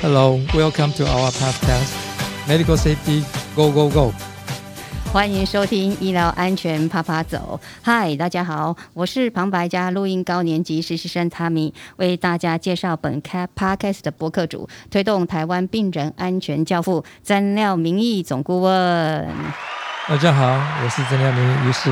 [0.00, 1.92] Hello, welcome to our podcast.
[2.46, 3.24] Medical safety,
[3.56, 4.12] go go go.
[5.12, 7.58] 欢迎收听医疗安全啪啪走。
[7.82, 19.28] 嗨，大家好，我是旁白家录音高年级实习生 Tammy，为大家介绍本开 podcast 的播客主，推动台湾病人安全教父詹廖明义总顾问。
[20.06, 20.44] 大家好，
[20.84, 21.90] 我是曾亮明医师。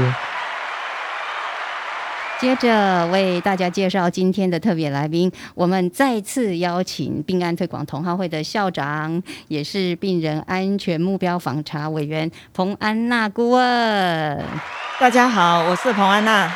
[2.38, 14.44] 接着为大家介绍今天的特别来宾，我们再次邀请病安推广同好会的校长，也是病人安全目标访查委员彭安娜顾问。
[15.00, 16.52] 大家好，我是彭安娜。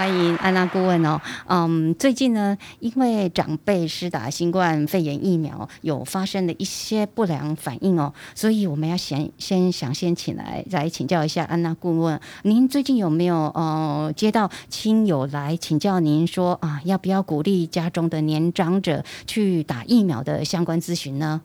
[0.00, 1.20] 欢迎安娜顾问哦。
[1.46, 21.42] 嗯，最近呢，因为长辈施打新冠肺炎疫苗，有发生了一些不良反应哦，所以我们要先先想先请来来请教一下安娜顾问，您最近有没有呃接到亲友来请教您说啊，要不要鼓励家中的年长者去打疫苗的相关咨询呢？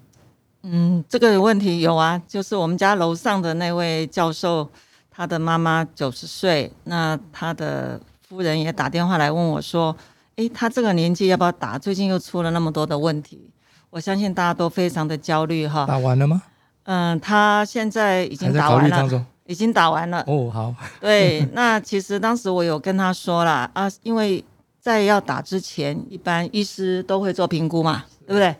[0.63, 4.69] 嗯，这个问题有啊，就是我们家楼上的那位教授，
[5.11, 7.99] 他的妈妈九十岁，那他的。
[8.27, 9.95] 夫人也打电话来问我说
[10.37, 11.77] ：“诶，他这个年纪要不要打？
[11.77, 13.49] 最近又出了那么多的问题，
[13.91, 16.41] 我相信大家都非常的焦虑哈。”打完了吗？
[16.83, 20.23] 嗯，他现在已经打完了，已经打完了。
[20.27, 20.73] 哦，好。
[20.99, 24.43] 对，那其实当时我有跟他说了啊，因为
[24.79, 28.55] 在要打之前，一般医师都会做评估嘛，对不对？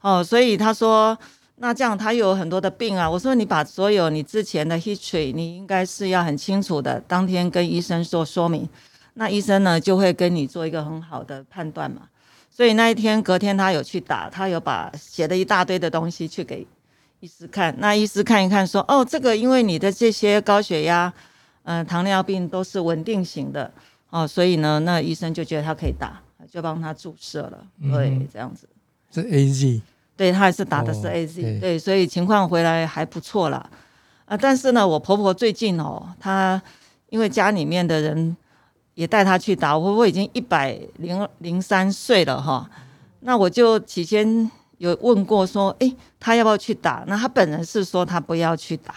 [0.00, 1.16] 哦，所以他说，
[1.56, 3.08] 那这样他有很多的病啊。
[3.10, 8.66] 我说你把所有你之前的 history，你应该是要很清楚的，当天跟医生做说明。
[9.14, 12.02] 那医生呢就会跟你做一个很好的判断嘛，
[12.48, 16.66] 所以那一天隔天他有去打，他有把写的一大堆的东西去给
[17.18, 17.74] 医师看。
[17.78, 21.12] 那医师看一看说，哦，这个因为你的这些高血压、
[21.64, 23.70] 嗯糖尿病都是稳定型的
[24.10, 27.66] 哦，所以呢，那医生就觉得他可以打，就帮他注射了。
[27.82, 28.68] 对，这样子
[29.12, 29.82] 是 A Z，
[30.16, 33.68] 对他还是打的是 A Z，对，所以情况回来还不错了
[34.24, 34.36] 啊。
[34.36, 36.62] 但是呢，我婆婆最近哦，她
[37.08, 38.36] 因为家里面的人。
[39.00, 42.68] 也带他去打，我婆婆已经一百零零三岁了哈，
[43.20, 47.02] 那我就起先有问过说，哎，他要不要去打？
[47.06, 48.96] 那他本人是说他不要去打，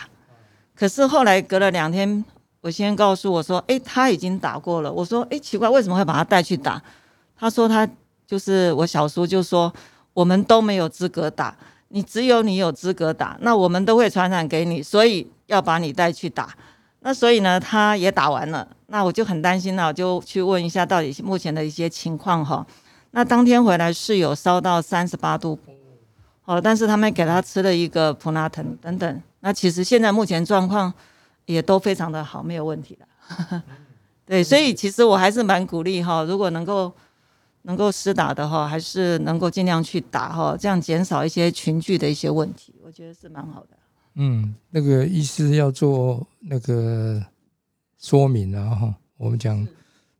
[0.75, 2.21] 可是后来隔了两天，
[2.59, 4.91] 我先告诉我说，哎，他已经打过了。
[4.91, 6.83] 我说，哎，奇怪，为什么会把他带去打？
[7.37, 7.87] 他说他
[8.27, 9.73] 就是我小叔就说，
[10.13, 11.55] 我们都没有资格打，
[11.87, 16.53] 你只有你有资格打，那我们都会传染给你，所以要把你带去打。
[17.05, 22.65] 那所以呢，他也打完了，那我就很担心了，我就去问一下到底目前的一些情况哈。
[23.11, 25.59] 那当天回来是有烧到三十八度，
[26.45, 30.91] 哦，但是他们给他吃了一个普拉腾等等，那其实现在目前状况
[31.45, 33.61] 也都非常的好，没有问题的。
[34.25, 36.89] 对，所以其实我还是蛮鼓励哈，如果能够
[37.63, 43.77] 能够施打的话，还是能够尽量去打哈，这样减少一些群聚的一些问题，我觉得是蛮好的。
[44.15, 47.23] 嗯，那个医师要做那个
[47.97, 49.67] 说明啊，哈，我们讲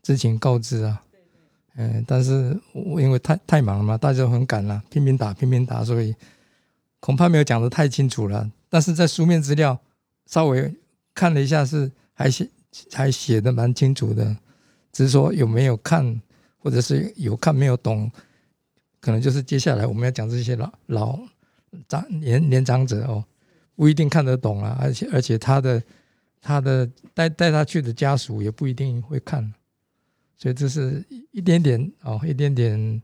[0.01, 1.03] 知情告知啊，
[1.75, 6.15] 嗯，但是我因为太太忙了嘛，大家都很赶了，拼命打拼命打，所以
[6.99, 8.49] 恐怕没有讲的太清楚了。
[8.67, 9.79] 但是在书面资料
[10.25, 10.73] 稍微
[11.13, 12.49] 看了一下，是还写
[12.91, 14.35] 还写的蛮清楚的，
[14.91, 16.19] 只是说有没有看，
[16.57, 18.11] 或者是有看没有懂，
[18.99, 21.19] 可能就是接下来我们要讲这些老老
[21.87, 23.23] 长年年长者哦。
[23.75, 25.83] 不一定看得懂啊，而且而且他的
[26.39, 29.51] 他的带带他去的家属也不一定会看，
[30.37, 33.01] 所以这是一点点哦，一点点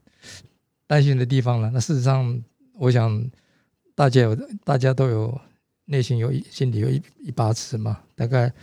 [0.86, 1.72] 担心的地方了。
[1.72, 2.40] 那事实上，
[2.74, 3.32] 我想
[3.96, 5.42] 大家有大家都有
[5.86, 8.54] 内心有一心里有一一把尺嘛，大概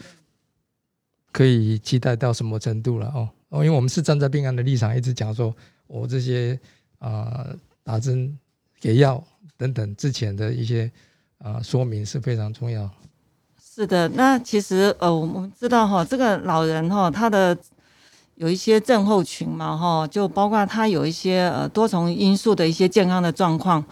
[1.33, 5.55] 可以期待到什么程度了哦哦，因为我们是站在病案的立场，一直讲说
[5.89, 6.59] 我这些
[6.99, 7.53] 啊
[7.83, 8.39] 打针
[8.79, 9.23] 给药
[9.57, 10.89] 等等之前的一些。
[11.39, 12.91] 啊，说明是非常重要。
[13.61, 17.57] 是的，那其实呃，我们知道哈，这个老人哈，他的
[18.37, 23.85] 有一些症候群嘛哈，就包括他有一些呃多重因素的一些健康的状况。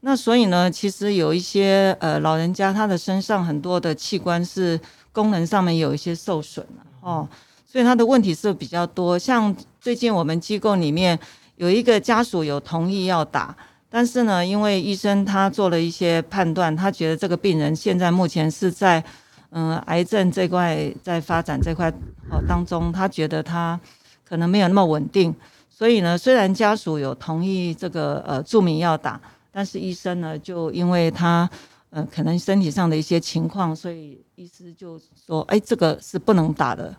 [0.00, 4.78] 那所以呢，其实有一些呃老人家他的身上很多的器官是
[5.12, 7.28] 功能上面有一些受损了哦，
[7.64, 9.16] 所以他的问题是比较多。
[9.16, 11.16] 像最近我们机构里面
[11.54, 13.56] 有一个家属有同意要打。
[13.92, 19.02] 但是呢，因为医生他做了一些判断，他觉得这个病人现在目前是在
[19.50, 21.90] 嗯癌症这块在发展这块
[22.30, 23.78] 哦当中，他觉得他
[24.24, 25.34] 可能没有那么稳定，
[25.68, 29.20] 所以呢，虽然家属有同意这个呃注明要打，
[29.50, 31.50] 但是医生呢就因为他
[31.90, 34.96] 呃可能身体上的一些情况，所以医师就
[35.26, 36.94] 说，哎，这个是不能打的。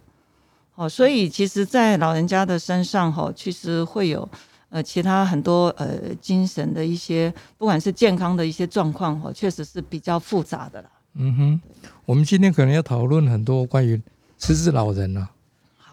[0.75, 4.27] 哦，所以其实，在老人家的身上哈，其实会有。
[4.71, 10.89] 呃其他很多呃精神的一些，不管是健康的一些状况哈，确实是比较复杂的啦。
[11.15, 11.61] 嗯哼，
[12.05, 14.01] 我们今天可能要讨论很多关于
[14.39, 15.27] 失智老人呐，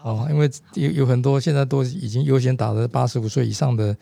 [0.01, 3.95] 哦，因为有有很多现在都已经优先打的八十五岁以上的，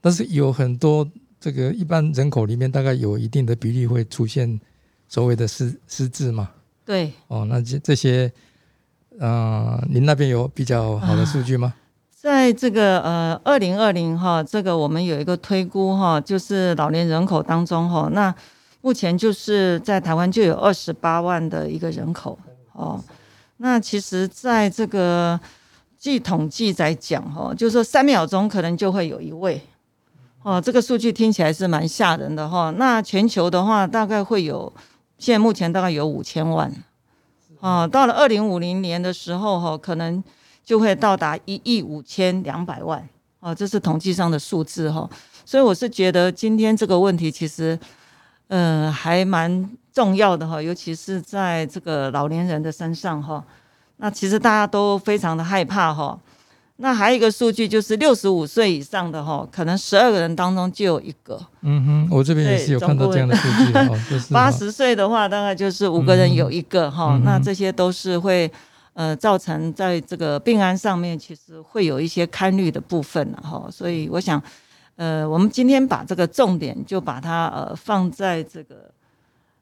[0.00, 1.08] 但是有很多
[1.40, 4.60] 这个一般人口里面大概有一定的比例会出现
[5.08, 6.50] 所谓的失失智嘛。
[6.84, 8.32] 对，哦，那这这些，
[9.20, 11.72] 呃，您那边有比较好的数据吗？
[12.48, 18.34] 在这个呃二零二零哈，这个我们有一个推估哈，就是老年人口当中哈，那。
[18.80, 22.38] 目前就是在台湾就有二十八万的一个人口
[22.72, 23.02] 哦，
[23.56, 25.38] 那其实在这个
[25.98, 29.60] 据统计在讲哈，就是说三秒钟可能就会有一位
[30.44, 32.72] 哦，这个数据听起来是蛮吓人的哈。
[32.78, 34.72] 那全球的话大概会有，
[35.18, 36.72] 现在目前大概有五千万
[37.58, 40.22] 哦，到了二零五零年的时候哈，可能
[40.68, 43.08] 就会到达一亿五千两百万
[43.40, 45.08] 哦，这是统计上的数字哈。
[45.46, 47.78] 所以我是觉得今天这个问题其实。
[48.50, 53.44] 嗯，还蛮重要的哈，尤其是在这个老年人的身上哈。
[53.98, 56.18] 那其实大家都非常的害怕哈。
[56.76, 61.38] 那还有一个数据就是六十五岁以上的哈，可能十二个人当中就有一个。
[61.60, 64.32] 嗯哼，我这边也是有看到这样的数据。
[64.32, 67.20] 八十岁的话，大概就是五个人有一个哈。
[67.22, 68.50] 那这些都是会
[68.98, 73.70] 呃造成在这个病案上面，其实会有一些堪虑的部分了哈。
[73.70, 74.42] 所以我想。
[74.98, 78.92] 呃，我们今天把这个重点就把它呃放在这个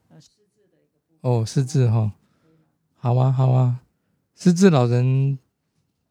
[0.09, 2.11] 呃失智的一个哦，失智哈，
[2.97, 3.77] 好啊好啊，
[4.35, 5.39] 失智老人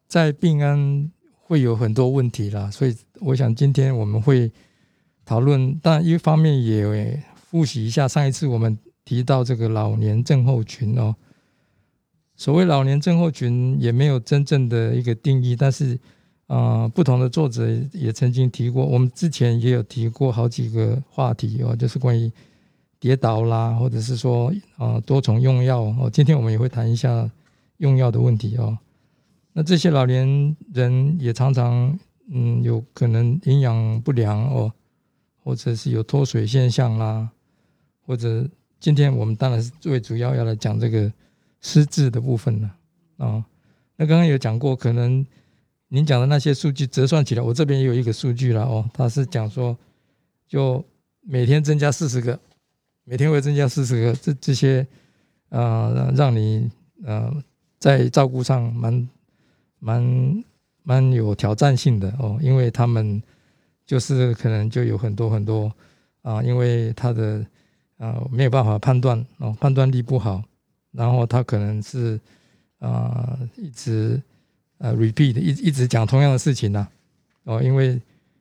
[0.06, 4.48] 在病安会有很多问题啦，所以我想今天我们会
[5.24, 11.12] 讨论，但一方面也复习一下上一次我们提到这个老年症候群哦，
[12.36, 15.98] 所谓老年症候群也没有真正的一个定义，但是。
[16.46, 22.30] 啊，不同的作者也曾经提过，我们之前也有提过好几个话题哦，就是关于
[23.00, 26.08] 跌倒啦，或者是说啊多重用药哦。
[26.12, 27.28] 今天我们也会谈一下
[27.78, 28.78] 用药的问题哦。
[29.54, 31.98] 那这些老年人也常常
[32.30, 34.72] 嗯有可能营养不良哦，
[35.42, 37.28] 或者是有脱水现象啦，
[38.06, 38.48] 或者
[38.78, 41.12] 今天我们当然是最主要要来讲这个
[41.66, 42.70] 失智的部分呢
[43.16, 43.44] 啊。
[43.96, 45.26] 那刚刚有讲过可能。
[45.88, 48.90] 您讲的那些数据折算起来，我这边也有一个数据了哦。
[48.92, 49.74] 他是讲说，
[50.48, 50.84] 就
[51.20, 52.36] 每天增加四十个，
[53.04, 54.84] 每天会增加四十个，这这些
[55.48, 56.68] 呃，让你
[57.04, 57.32] 呃
[57.78, 59.08] 在照顾上蛮
[59.78, 60.44] 蛮
[60.82, 63.22] 蛮有挑战性的哦，因为他们
[63.86, 65.72] 就是可能就有很多很多
[66.22, 67.46] 啊，因为他的
[67.96, 70.42] 啊没有办法判断哦，判断力不好，
[70.96, 72.18] 然后他可能是
[72.78, 74.20] 啊一直。
[74.78, 76.86] 呃，repeat 一一直讲同样的事情呢，
[77.44, 77.98] 哦，因为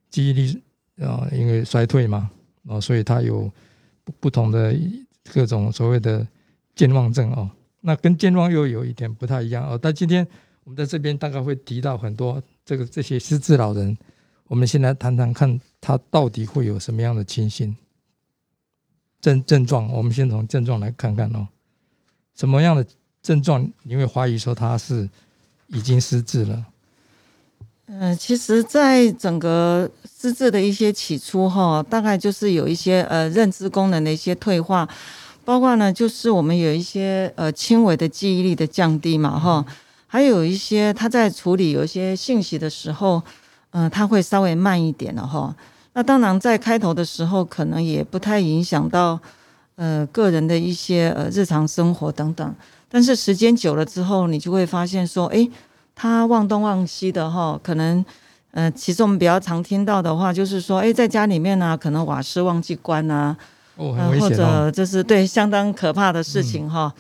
[0.10, 0.62] 记忆力
[1.02, 2.30] 啊，因为衰退嘛，
[2.64, 3.50] 哦，所以他有
[4.04, 4.76] 不不同的
[5.32, 6.28] 各种所谓的
[6.76, 7.50] 健忘症哦，
[7.80, 9.80] 那跟健忘又有一点不太一样哦。
[9.82, 10.28] 但今天
[10.66, 13.98] 我们在这边大概会提到很多这个这些失智老人，
[14.48, 17.74] 我们先来谈谈看他到底会有什么样的情形
[19.22, 19.90] 症症状。
[19.90, 21.48] 我们先从症状来看看哦，
[22.36, 22.86] 什么样的
[23.22, 25.10] 症状你会怀疑说他是？
[25.70, 26.64] 已经失智了。
[27.88, 29.90] 嗯，其实，在整个
[30.20, 34.88] 失智的一些起初哈，大概就是有一些呃认知功能的一些退化，
[35.44, 39.66] 包括呢，就是我们有一些呃轻微的记忆力的降低嘛哈，
[40.06, 43.24] 还有一些他在处理有一些信息的时候，
[43.72, 45.56] 嗯，他会稍微慢一点了哈。
[45.94, 49.20] 那当然，在开头的时候，可能也不太影响到
[49.76, 52.56] 呃个人的一些呃日常生活等等。
[52.88, 55.50] 但是时间久了之后，你就会发现说，哎，
[55.94, 58.06] 他忘东忘西的哈，可能，
[58.52, 63.36] 呃，其实我们比较常听到的话就是说，哎，在家里面呢，可能瓦斯忘记关啊，
[63.76, 66.94] 哦，或者就是对相当可怕的事情哈。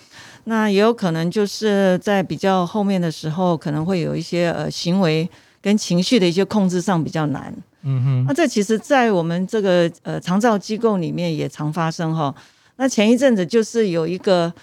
[0.46, 5.29] 那也有可能就是在比较后面的时候，可能会有一些呃行为
[5.62, 7.53] 跟情绪的一些控制上比较难。
[7.84, 12.36] 嗯哼，那这其实，在我们这个呃长照机构里面也常发生哈。
[12.77, 14.53] 那前一阵子就是有一个。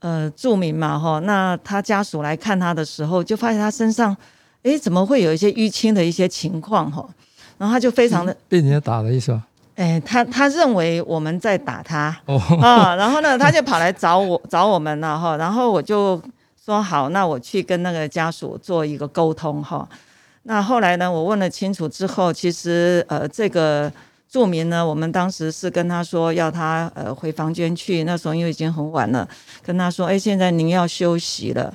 [0.00, 4.14] 呃，著名嘛，哈，那他家属来看他的时候，就发现他身上，
[4.62, 7.08] 哎，怎么会有一些淤青的一些情况，哈，
[7.56, 9.46] 然后他就非常的被人家打的意思吧？
[9.74, 16.22] 哎，他他认为我们在打他，哦啊，然后呢，他就跑来找我找我们了，哈，然后我就
[16.62, 19.88] 说好，那我去跟那个家属做一个沟通，哈，
[20.42, 23.90] 那后来呢，我问了清楚之后，其实呃，这个。
[24.28, 29.26] 著名呢，我们当时是跟他说要他呃回房间去，那时候因为已经很晚了，
[29.62, 31.72] 跟他说，哎，现在您要休息了。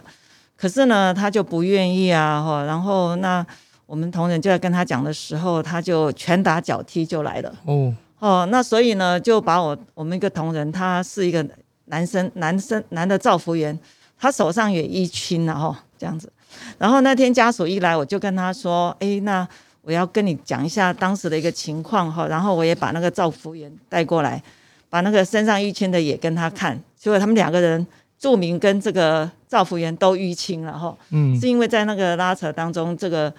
[0.58, 2.64] 可是呢，他就不愿意啊，哈。
[2.66, 3.46] 然后那
[3.86, 7.54] 我们同仁就在跟他讲的时候，他就拳打脚踢就来了。
[7.66, 11.44] 哦哦，那所以呢，就把我我们一个同仁，他是一个
[11.86, 13.78] 男生，男生男的造福员，
[14.20, 16.32] 他手上也淤青了哈，这样子。
[16.78, 19.48] 然后那天家属一来，我就跟他说：“哎，那
[19.82, 24.42] 我要跟你讲一下当时的一个情况哈。”然后我也把那个赵福员带过来，
[24.90, 26.82] 把那个身上淤青的也跟他看。
[26.98, 27.86] 结果他们两个人，
[28.18, 30.98] 著名跟这个赵福员都淤青了哈。
[31.10, 33.34] 嗯，是因为在那个拉扯当中，这个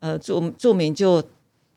[0.00, 1.22] 呃著著名就。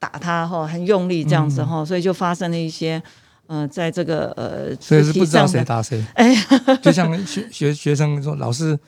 [0.00, 3.02] 打他哈，很用力这样子哈，所以就发生了一些，
[3.48, 6.34] 呃，在这个呃，所以是不知道谁打谁，哎，
[6.80, 8.78] 就像学学学生说，老师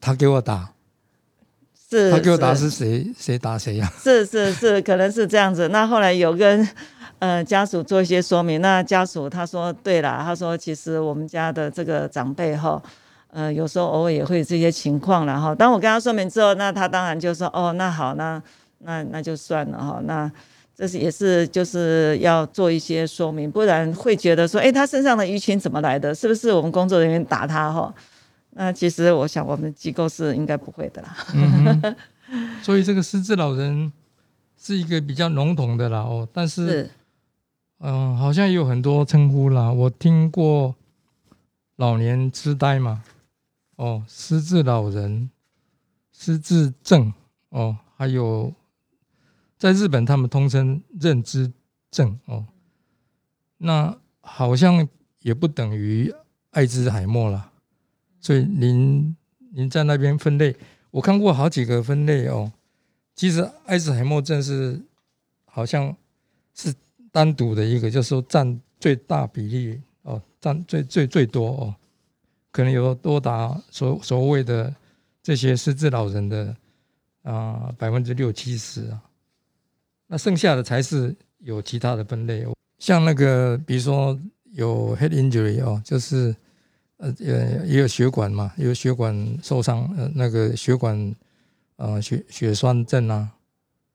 [0.00, 0.72] 他给我打，
[1.92, 3.92] 是，他给我打是谁谁打谁呀？
[4.02, 5.68] 是是是，可能是这样子。
[5.68, 6.66] 那后来有跟
[7.18, 12.82] 呃家属做一些说明，那家属他说对了，他说其实我们家的这个长辈哈，
[13.30, 18.42] 呃，有时候偶尔也会这些情况然后当我跟他说明之后，那他当然就说哦，那好，那
[18.78, 20.32] 那那就算了哈，那。
[20.74, 26.14] 这是也是就是要做一些说明，不然会觉得说，哎，他身上的淤青怎么来的？
[26.14, 27.94] 是不是我们工作人员打他哈？
[28.52, 31.16] 那其实我想，我们机构是应该不会的啦。
[32.62, 33.92] 所以这个失智老人
[34.56, 36.90] 是一个比较笼统的啦哦，但是
[37.78, 39.70] 嗯，好像也有很多称呼啦。
[39.70, 40.74] 我听过
[41.76, 43.02] 老年痴呆嘛，
[43.76, 45.30] 哦，失智老人、
[46.12, 47.12] 失智症
[47.50, 48.52] 哦，还有。
[49.58, 51.52] 在日本，他们通称认知
[51.88, 52.44] 症哦，
[53.58, 54.88] 那好像
[55.20, 56.12] 也不等于
[56.50, 57.51] 艾滋海默了。
[58.22, 59.14] 所以您
[59.50, 60.56] 您在那边分类，
[60.90, 62.50] 我看过好几个分类哦。
[63.14, 64.80] 其实艾滋海默症是
[65.44, 65.94] 好像
[66.54, 66.72] 是
[67.10, 71.74] 单独的一个，就是说占最大比例哦，占最最最多哦，
[72.50, 74.74] 可能有多达所所谓的
[75.22, 76.56] 这些失智老人的
[77.22, 79.02] 啊百分之六七十啊。
[80.06, 82.46] 那剩下的才是有其他的分类，
[82.78, 84.18] 像那个，比如说
[84.52, 86.34] 有 head injury 哦，就是
[87.02, 87.12] 呃
[87.66, 91.14] 也有血管嘛，有血管受伤，呃那个血管
[91.76, 93.28] 呃血血栓症啊，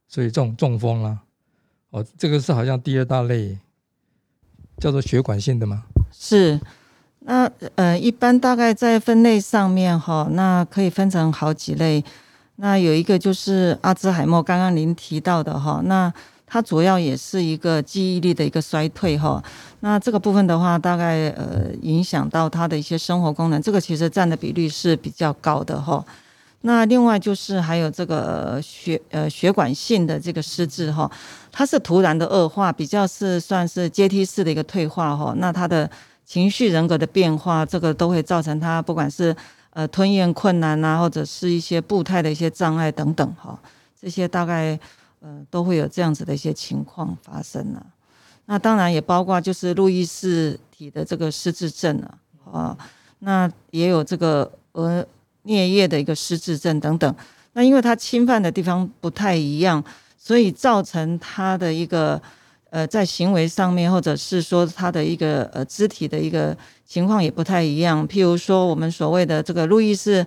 [0.09, 1.23] 所以中中风啊，
[1.91, 3.57] 哦这个是好像第二大类，
[4.77, 5.83] 叫做血管性的吗。
[6.11, 6.59] 是，
[7.19, 12.03] 那呃一般大概在分类上面哈，那可以分成好几类。
[12.59, 16.11] 那有一个就是阿兹海默，刚刚您提到的哈，那
[16.47, 19.43] 它主要也是一个记忆力的一个衰退哈。
[19.81, 26.03] 那这个部分的话，大概呃影响到他的一些生活功能，这个其实占的比率是比较高的哈。
[26.61, 31.11] 那另外就是还有这个血呃血管性的这个失智哈，
[31.51, 35.35] 它是突然的恶化，比较是算是阶梯式的一个退化哈。
[35.37, 35.87] 那他的
[36.25, 39.35] 情绪人格的变化，这个都会造成他不管是。
[39.71, 43.55] 呃，吞咽困难呐，或者是一些步态的一些障碍等等，哈，
[44.01, 44.79] 这些大概
[45.19, 47.85] 呃都会有这样子的一些情况发生了。
[48.45, 52.17] 那当然也包括就是路易斯体的这个失智症啊，
[52.51, 52.77] 啊，
[53.19, 55.05] 那也有这个额
[55.43, 57.15] 颞叶的一个失智症等等。
[57.53, 59.83] 那因为它侵犯的地方不太一样，
[60.17, 62.21] 所以造成它的一个。
[62.69, 66.55] 呃，在行为上面，或者是说他的一个呃肢体的一个
[66.85, 68.05] 情况也不太一样。
[68.05, 70.23] 譬如说，我们所谓的这个路易斯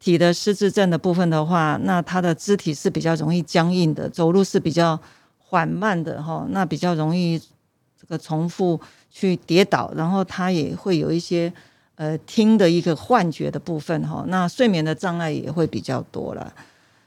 [0.00, 4.98] 体的失智症的部分的话，那他的肢体是比较容易僵硬的，走路是比较
[5.38, 11.52] 缓慢的哈，那比较容易这个重复去跌倒，然后他也会有一些
[11.94, 16.52] 呃听的一个幻觉的部分哈，那睡眠的障碍也会比较多了。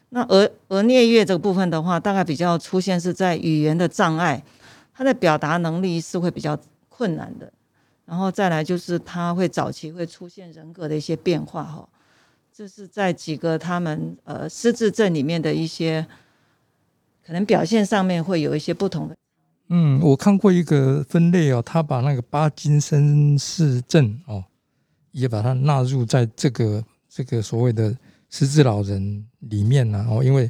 [0.09, 4.43] 那额额颞叶这个部分的话，大概比较出现是在语言的障碍。
[4.95, 6.55] 他的表达能力是会比较
[6.87, 7.51] 困难的，
[8.05, 11.89] 然后再来就是他会早期会出现人格的一些变化哈，
[12.53, 16.05] 这是在几个他们呃失智症里面的一些
[17.25, 19.15] 可能表现上面会有一些不同的。
[19.69, 24.43] 嗯，我看过一个分类哦，他把那个巴金森氏症哦，
[25.11, 27.97] 也把它纳入在这个这个所谓的
[28.29, 30.49] 失智老人里面呢哦，因为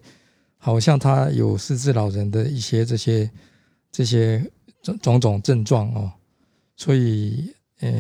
[0.58, 3.32] 好像他有失智老人的一些这些。
[3.96, 4.44] 这些
[4.82, 6.12] 种种种症状哦，
[6.76, 7.92] 所以呃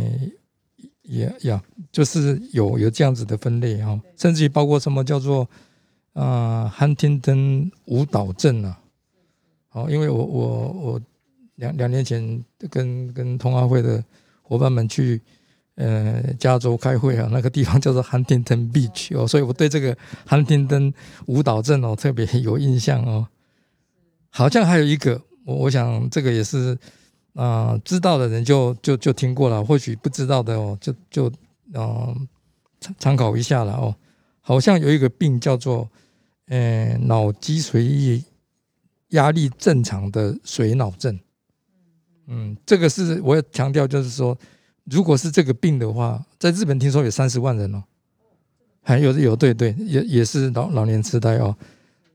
[1.13, 5.47] 也呀，就是有有这样子的分类哈，甚至于包括什么叫做
[6.13, 8.79] 啊汉廷顿舞蹈症啊，
[9.69, 11.01] 好，因为我我我
[11.55, 14.03] 两两年前跟跟同阿会的
[14.41, 15.21] 伙伴们去
[15.75, 20.93] 呃加州开会啊，那个地方叫做汉廷顿 Beach 哦，所以我对这个汉廷顿
[21.27, 23.27] 舞蹈症哦特别有印象哦，
[24.29, 25.21] 好像还有一个。
[25.45, 26.77] 我我想这个也是
[27.33, 31.31] 啊，知道的人就就就听过了，或许不知道的哦，就就
[31.73, 32.27] 嗯
[32.79, 33.95] 参参考一下了哦。
[34.41, 35.89] 好像有一个病叫做
[36.47, 38.23] 呃脑脊髓液
[39.09, 41.19] 压力正常的水脑症。
[42.27, 44.37] 嗯，这个是我要强调，就是说，
[44.85, 47.83] 如果是这个病的话，在日本听说有三十万人哦，
[48.81, 51.55] 还有有对对，也也是老老年痴呆哦。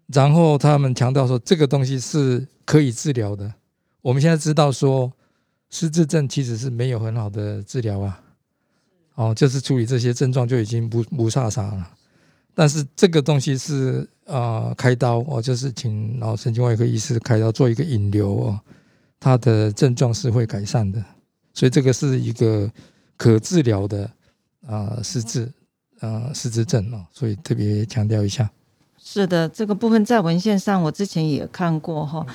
[0.06, 3.52] 然后他们强调说，这个东西是可以治疗的。
[4.08, 5.12] 我们现在知道说，
[5.68, 8.18] 失智症其实是没有很好的治疗啊。
[9.16, 11.90] 哦，就是处理这些症状就已经不不差啥了。
[12.54, 18.60] 但是这个东西是啊，开刀哦，就是请脑神经外科医师开刀做一个引流哦，
[19.20, 21.04] 他的症状是会改善的。
[21.52, 22.70] 所以这个是一个
[23.18, 24.10] 可治疗的
[24.66, 25.52] 啊失智
[26.00, 28.50] 啊失智症哦，所以特别强调一下。
[28.96, 32.26] 是的，这个部分在文献上我之前也看过哈。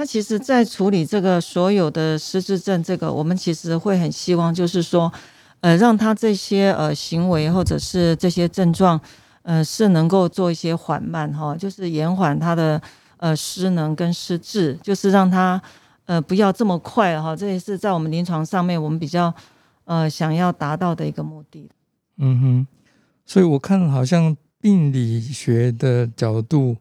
[0.00, 5.12] 那其实，在处理这个所有的失智症，这个我们其实会很希望，就是说，
[5.60, 8.98] 呃，让他这些呃行为或者是这些症状，
[9.42, 12.80] 呃，是能够做一些缓慢哈，就是延缓他的
[13.18, 15.60] 呃失能跟失智，就是让他
[16.06, 17.36] 呃不要这么快哈。
[17.36, 19.30] 这也是在我们临床上面我们比较
[19.84, 21.68] 呃想要达到的一个目的。
[22.16, 22.66] 嗯哼，
[23.26, 24.34] 所以我看好像。
[24.62, 26.76] 病理学的角度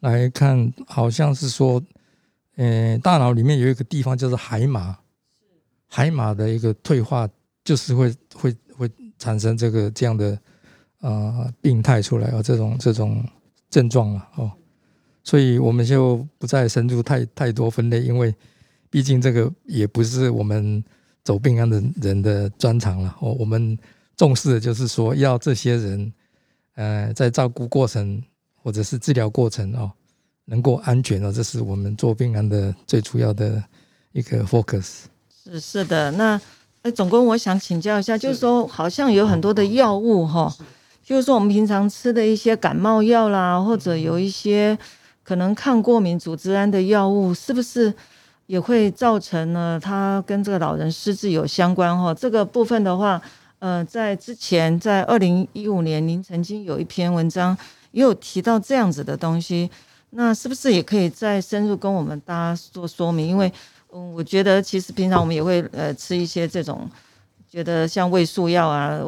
[0.00, 1.82] 来看，好像是说，
[2.56, 4.98] 呃，大脑里面有一个地方叫做海马，
[5.88, 7.28] 海马的一个退化，
[7.64, 10.38] 就是会会会产生这个这样的
[11.00, 13.24] 呃病态出来哦，这种这种
[13.70, 14.50] 症状了哦，
[15.24, 18.34] 所以我们就不再深入太太多分类，因为
[18.90, 20.82] 毕竟这个也不是我们
[21.22, 23.78] 走病案的人的专长了哦，我们
[24.16, 26.12] 重视的就是说要这些人。
[26.74, 28.22] 呃，在照顾过程
[28.54, 29.92] 或者是治疗过程哦，
[30.46, 33.62] 能够安全哦，这是我们做病案的最主要的
[34.12, 35.04] 一个 focus。
[35.44, 36.40] 是是的，那
[36.82, 40.54] 哎，总工，我想请教一下，就是说，好像有很多的药物哈，
[41.02, 44.78] 就是说我们平常吃的一些感冒药啦，或者有一些
[45.22, 47.92] 可能抗过敏、组织胺的药物，是不是
[48.46, 49.80] 也会造成呢？
[49.82, 52.12] 它跟这个老人失智有相关哈？
[52.12, 53.20] 这个部分的话。
[53.64, 57.56] 呃，在之前，在二零一五年，您曾经有一篇文章
[57.92, 59.70] 也有提到这样子的东西，
[60.14, 63.26] 那是不是也可以再深入跟我们大家做说明？
[63.26, 63.50] 因为，
[63.92, 66.88] 嗯，我觉得其实平常我们也会呃吃一些这种，
[67.48, 68.98] 觉得像胃素药啊、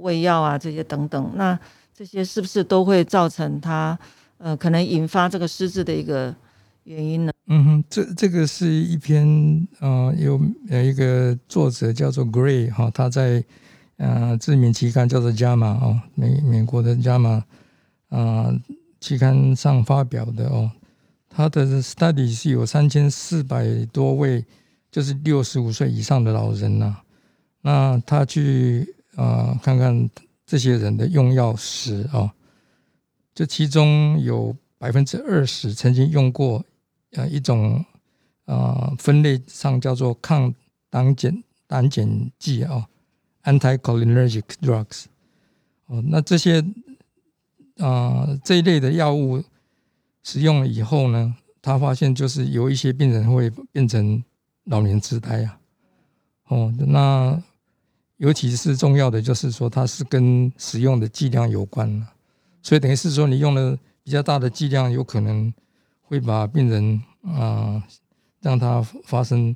[0.00, 1.58] 胃药啊这些等等，那
[1.94, 3.98] 这些是不是都会造成它
[4.38, 6.34] 呃可能引发这个失智的一个
[6.84, 7.32] 原因呢？
[7.46, 13.44] 嗯哼，这这个是一篇呃有有一个作者叫做 Gray 哈，他在。
[13.98, 17.40] 呃，知名期刊叫做《JAMA》哦，美美国的《JAMA》
[18.16, 18.52] 啊，
[19.02, 20.70] 期刊上发表的哦，
[21.28, 24.44] 他的 study 是有三千四百多位，
[24.92, 26.98] 就是六十五岁以上的老人呐。
[27.62, 30.08] 那他去啊看看
[30.46, 32.30] 这些人的用药史哦，
[33.34, 36.64] 这其中有百分之二十曾经用过
[37.14, 37.84] 呃一种
[38.44, 40.54] 啊分类上叫做抗
[40.88, 42.86] 胆碱胆碱剂哦。
[43.42, 45.06] Anticholinergic drugs，
[45.86, 46.64] 哦，那这些
[47.78, 49.42] 啊这一类的药物
[50.22, 54.22] 使用了以后呢，他发现就是有一些病人会变成
[54.64, 55.58] 老年痴呆啊，
[56.48, 57.42] 哦，那
[58.16, 62.12] 尤其是重要的就是说它是跟使用的剂量有关了，
[62.62, 65.52] 所以等于是说你用了比较大的剂量，有可能
[66.00, 67.82] 会把病人啊
[68.40, 69.54] 让他发生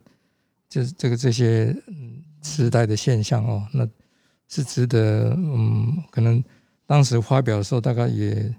[0.68, 2.22] 这这个这些嗯。
[2.42, 3.84] 时代的现象哦，那
[4.46, 6.40] 是值得嗯，可能
[6.86, 8.54] 当时发表的时候，大概也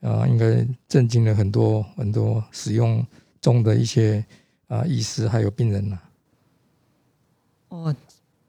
[0.00, 3.04] 啊，应该震惊了很多很多使用
[3.40, 4.24] 中的一些
[4.68, 5.98] 啊医师还有病人呐。
[7.68, 7.94] 哦，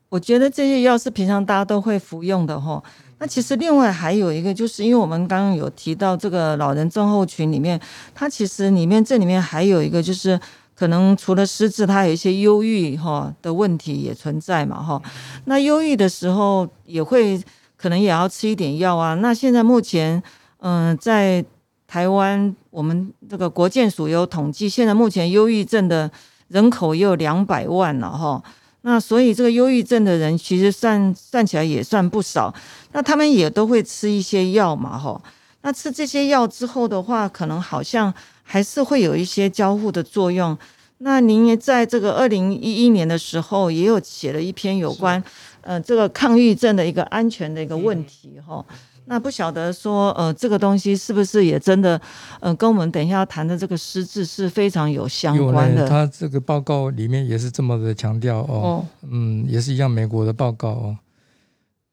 [0.09, 2.83] 我觉得这些药是平常大家都会服用的哈。
[3.17, 7.79] 那其实另外还有一个，就是因为我们刚刚有提到这个老人症候群里面，
[8.13, 10.39] 它其实里面这里面还有一个就是。
[10.77, 15.01] 可能除了失智，它有一些忧郁哈的问题也存在嘛哈。
[15.45, 17.41] 那忧郁的时候也会
[17.77, 19.15] 可能也要吃一点药啊。
[19.15, 20.21] 那现在目前
[20.59, 21.43] 嗯，在
[21.87, 26.09] 台湾我们这个国健署有统计，现在目前忧郁症的
[26.47, 28.43] 人口也有两百万了哈。
[28.81, 32.53] 那所以这个忧郁症的人其实算算起来也算不少。
[32.91, 35.21] 那他们也都会吃一些药嘛哈。
[35.61, 38.13] 那吃这些药之后的话，可能好像。
[38.47, 40.55] 还是会有一些交互的作用。
[40.99, 45.21] 那您也在这个二零一一年的时候，也有写了一篇有关，
[45.65, 48.63] 呃，这个抗郁症的一个安全的一个问题哈。
[49.07, 51.99] 那不晓得说，呃，这个东西是不是也真的，
[52.39, 55.87] 呃，跟我们等一下要谈的这个失智是非常有相关的。
[55.89, 60.97] 他这个报告里面也是这么的强调哦，嗯，也是一样美国的报告哦。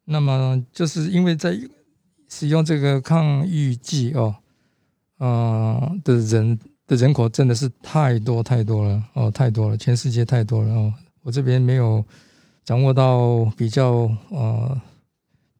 [0.04, 1.58] 那么就是因为在
[2.28, 4.34] 使用这个抗郁剂哦。
[5.24, 10.92] 嗯，的人的人口真的是太多太多了哦，太多了，全世界太多了哦。
[11.22, 12.04] 我这边没有
[12.64, 14.80] 掌握到比较呃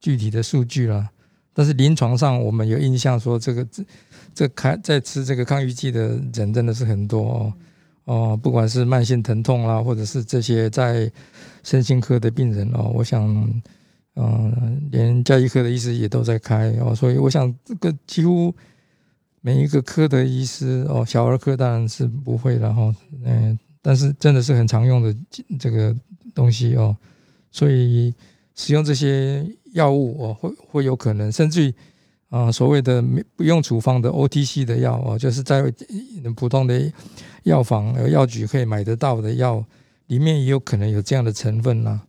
[0.00, 1.08] 具体的数据了，
[1.52, 3.84] 但是临床上我们有印象说，这个这
[4.34, 7.52] 这开在吃这个抗预剂的人真的是很多哦
[8.04, 11.10] 哦，不管是慢性疼痛啦，或者是这些在
[11.62, 13.22] 身心科的病人哦，我想
[14.16, 18.54] 嗯，连加医科的医师也都在开哦，所以我想这个几乎。
[19.44, 25.12] 每一个科的医师哦，小儿科当然是不会了哈，嗯，但是真的是很常用的
[25.58, 25.92] 这个
[26.34, 26.96] 东西哦，
[27.50, 28.12] 所以
[28.54, 31.74] 使用这些药物哦，会会有可能，甚至于
[32.28, 33.02] 啊，所谓的
[33.36, 35.62] 不用处方的 OTC 的药哦，就是在
[36.34, 36.92] 普通的
[37.44, 39.64] 药房、药局可以买得到的药
[40.06, 42.00] 里面，也有可能有这样的成分啦。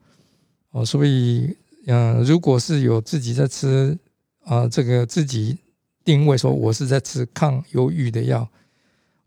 [0.71, 1.55] 哦，所以
[1.87, 3.97] 嗯，如果是有自己在吃
[4.43, 5.57] 啊，这个自己。
[6.05, 8.45] 定位说我是在吃抗忧郁的药，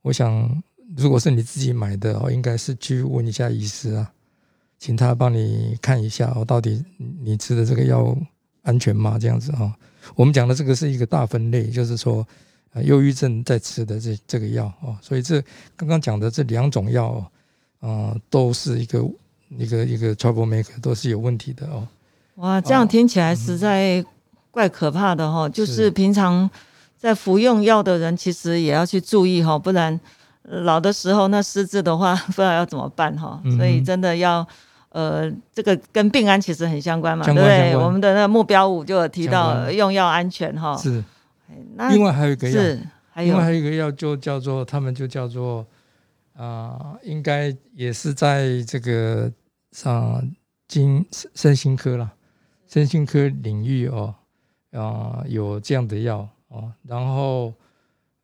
[0.03, 0.63] 我想
[0.95, 4.13] 如果是你自己买的哦，应该是去问一下医师啊，
[4.87, 6.85] 请他帮你看一下哦，到底
[7.21, 8.17] 你吃的这个药
[8.63, 9.19] 安全吗？
[9.19, 9.75] 这样子啊，
[10.15, 12.25] 我们讲的这个是一个大分类，就是说
[12.73, 15.43] 呃忧郁症在吃的这这个药哦，所以这
[15.75, 17.29] 刚刚讲的这两种药
[17.81, 19.05] 啊，都是一个
[19.49, 21.89] 一个一个 trouble maker，都是有问题的哦。
[22.37, 24.05] 哇，这样听起来实在。
[24.57, 26.49] 怪可怕的哈，就是平常
[26.97, 30.01] 在服用药的人，其实也要去注意哈，不然
[30.45, 33.39] 老的时候那失智的话， 不知道要怎么办哈。
[33.59, 34.49] 所以真的要，
[34.97, 37.77] 呃，这个跟病安其实很相关嘛，对不对？
[37.77, 40.75] 我们的那个目标五就有提到用药安全哈。
[40.79, 41.05] 是。
[41.75, 42.63] 那另外还有一个药，
[43.17, 45.67] 另外还有一个药就叫做他们就叫做
[46.35, 49.31] 啊，应该也是在这个
[49.73, 50.27] 上
[50.67, 51.05] 精
[51.35, 52.11] 身心科啦，
[52.67, 54.15] 身心科领域哦。
[54.73, 57.53] 啊，有这样的药哦，然后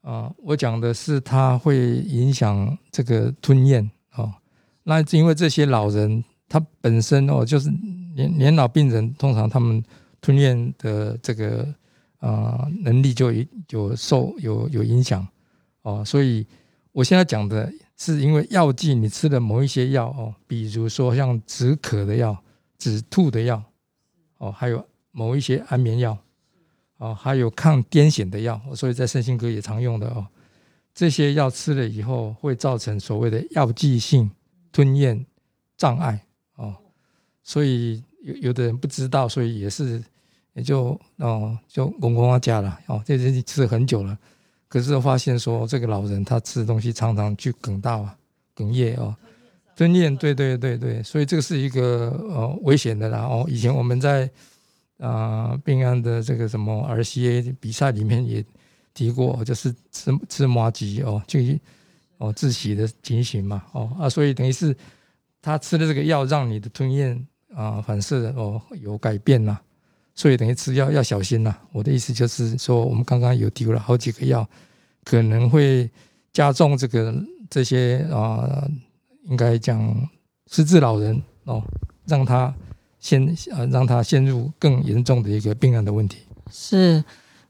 [0.03, 4.31] 啊，我讲的是它会影响这个吞咽哦。
[4.83, 6.23] 那因为这些老人
[6.53, 7.71] 他本身哦，就是
[8.15, 9.83] 年年老病人，通常他们
[10.21, 11.67] 吞咽的这个
[12.19, 13.33] 啊能力就
[13.71, 15.27] 有受有有影响
[15.81, 16.05] 哦。
[16.05, 16.47] 所以
[16.93, 22.37] 我现在讲的是，因为药剂你吃的某一些药哦，比如说像止渴的药、
[22.77, 23.63] 止吐的药
[24.37, 26.19] 哦，还有某一些安眠药。
[26.99, 30.25] 哦，还有抗癫痫的药，所以在身心科也常用的哦。
[30.95, 34.31] 这些药吃了以后，会造成所谓的药剂性
[34.71, 35.27] 吞咽
[35.77, 36.25] 障碍。
[37.43, 40.03] 所以有有的人不知道，所以也是
[40.55, 43.03] 也就哦就咣咣加了哦。
[43.05, 44.19] 这些吃了很久了，
[44.69, 48.17] 可是发现说这个老人他吃的东西常常去梗到啊
[48.57, 49.15] 哽咽哦，
[49.75, 53.45] 吞咽对对对对，所以这个是一个呃危险的啦哦。
[53.49, 54.31] 以前我们在
[54.99, 58.45] 啊，病案的这个什么 RCA 比赛里面也
[58.95, 61.41] 提过，就是吃吃麻吉哦，就
[62.19, 64.77] 哦窒息的情形嘛，哦啊，所以等于是
[65.41, 69.61] 他吃的这个药让你的吞咽啊反射哦有改变啦，
[70.15, 71.55] 所以等于吃药要小心呐。
[71.73, 74.49] 我的意思就是说，我们刚刚有提了好几个药，
[75.05, 75.91] 可能会
[76.33, 77.15] 加重这个
[77.49, 78.67] 这些啊，
[79.25, 80.09] 应该讲
[80.51, 81.63] 失智老人哦，
[82.07, 82.55] 让他。
[83.03, 86.19] 先呃，让他陷入更严重的一个病案的问题。
[86.53, 87.03] 是，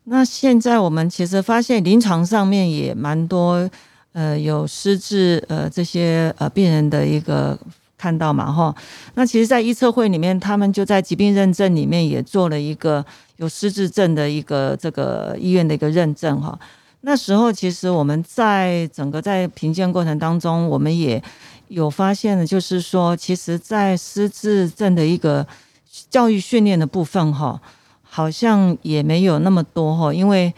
[0.05, 3.71] 那现在我们其实发现临床上面也蛮多
[4.13, 7.59] 呃有失智呃这些呃病人的一个
[8.03, 8.75] 看到嘛哈。
[9.15, 13.05] 那其实，在医测会里面，他们就在疾病认证里面也做了一个
[13.37, 16.59] 有失智症的一个这个医院的一个认证哈。
[17.03, 21.23] 那时候其实我们在整个在评鉴过程当中，我们也。
[21.69, 25.47] 有发现的，就是说，其实，在失智症的一个
[26.11, 27.59] 教育训练的部分，哈，
[28.03, 30.53] 好像也没有那么多，哈，因为，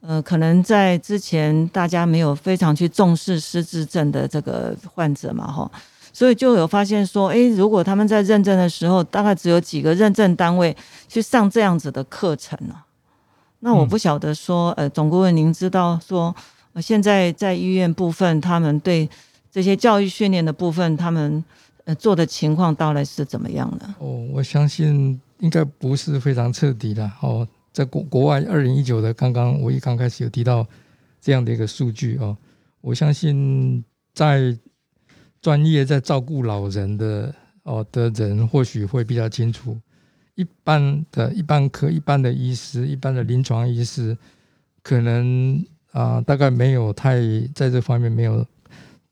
[0.00, 5.70] 呃，可能在之前大家没有非常去重视失智症的这个患者嘛，哈，
[6.16, 10.74] 所以就有发现说，诶，如果他们在认证的时候，大概只有几个认证单位
[11.06, 12.74] 去上这样子的课程呢，
[13.60, 16.34] 那我不晓得说，呃，总顾问，您知道说，
[16.80, 19.08] 现在在医院部分，他们对。
[19.48, 21.42] 这些教育训练的部分，他们
[21.84, 23.86] 呃做的情况到底是怎么样的？
[23.98, 27.48] 哦，我相信应该不是非常彻底的哦。
[27.72, 30.66] 在国国外，二零一九的刚刚我一刚开始有提到
[31.22, 32.36] 这样的一个数据哦。
[32.82, 34.54] 我相信在
[35.40, 39.78] 专业在照顾老人的哦的人，或许会比较清楚。
[40.34, 44.16] 一般的一般科、一般的医师、一般的临床医师，
[44.82, 47.20] 可能啊大概没有太
[47.54, 48.46] 在这方面没有。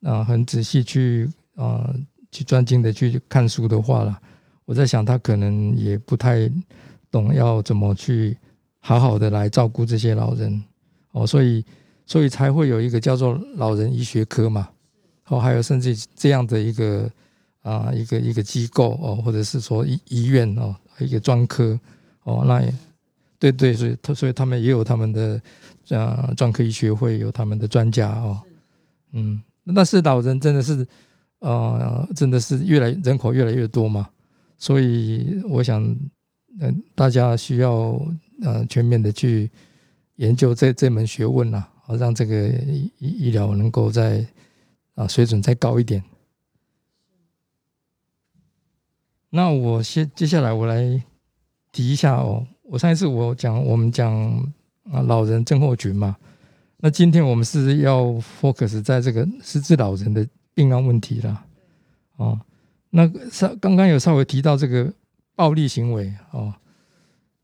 [0.06, 1.90] 啊，很仔细去啊，
[2.30, 4.20] 去专精的去看书的话了，
[4.66, 6.46] 我在想他可能也不太
[7.10, 8.36] 懂要怎么去
[8.80, 10.62] 好好的来照顾这些老人
[11.12, 11.64] 哦，所以
[12.04, 14.68] 所以才会有一个叫做老人医学科嘛，
[15.28, 17.10] 哦，还有甚至这样的一个
[17.62, 21.78] 啊一个一个机构哦，或者是说医医院哦，一个专科
[22.24, 22.74] 哦，那也
[23.38, 25.40] 对对，所以他所以他们也有他们的
[25.90, 28.40] 啊专科医学会有他们的专家哦，
[29.12, 29.42] 嗯，
[29.74, 30.86] 但是老人真的是
[31.40, 34.08] 呃真的是越来人口越来越多嘛，
[34.58, 35.82] 所以我想
[36.60, 38.00] 嗯大家需要
[38.42, 39.50] 呃全面的去
[40.16, 41.66] 研究这这门学问呐。
[41.86, 44.26] 好，让这个医医疗能够在
[44.94, 46.02] 啊水准再高一点。
[49.30, 51.02] 那我先接下来我来
[51.72, 54.12] 提一下哦，我上一次我讲我们讲
[54.90, 56.16] 啊老人症候群嘛，
[56.78, 58.04] 那今天我们是要
[58.40, 61.44] focus 在这个失智老人的病案问题了。
[62.16, 62.40] 哦，
[62.90, 64.92] 那稍刚刚有稍微提到这个
[65.34, 66.54] 暴力行为哦，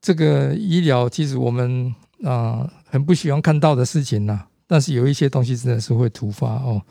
[0.01, 1.95] 这个医疗其实我们。
[2.23, 4.47] 啊，很不喜欢看到的事情呐。
[4.67, 6.83] 但是有一些东西真的是会突发哦。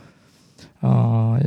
[0.80, 1.39] 啊，